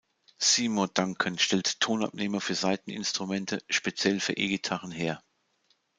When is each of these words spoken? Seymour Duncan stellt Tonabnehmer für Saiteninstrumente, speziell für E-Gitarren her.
Seymour 0.39 0.87
Duncan 0.87 1.37
stellt 1.37 1.79
Tonabnehmer 1.79 2.41
für 2.41 2.55
Saiteninstrumente, 2.55 3.59
speziell 3.69 4.19
für 4.19 4.33
E-Gitarren 4.33 4.89
her. 4.89 5.23